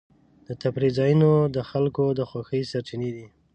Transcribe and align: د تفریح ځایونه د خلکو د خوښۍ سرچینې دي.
د 0.47 0.49
تفریح 0.61 0.91
ځایونه 0.99 1.29
د 1.55 1.57
خلکو 1.69 2.03
د 2.19 2.21
خوښۍ 2.29 2.61
سرچینې 2.71 3.09
دي. 3.15 3.27